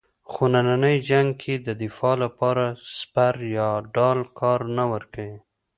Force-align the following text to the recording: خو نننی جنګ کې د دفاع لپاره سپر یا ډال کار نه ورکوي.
خو 0.31 0.43
نننی 0.53 0.95
جنګ 1.09 1.29
کې 1.41 1.53
د 1.67 1.67
دفاع 1.81 2.15
لپاره 2.23 2.65
سپر 2.97 3.35
یا 3.57 3.69
ډال 3.93 4.19
کار 4.39 4.59
نه 4.77 4.83
ورکوي. 4.93 5.37